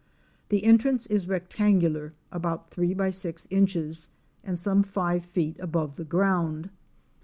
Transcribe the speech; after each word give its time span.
The 0.49 0.63
entrance 0.63 1.05
is 1.05 1.27
rectangular, 1.27 2.13
about 2.31 2.71
three 2.71 2.95
by 2.95 3.11
six 3.11 3.47
inches, 3.51 4.09
and 4.43 4.57
some 4.57 4.81
five 4.81 5.23
feet 5.23 5.59
above 5.59 5.95
the 5.95 6.05
ground. 6.05 6.71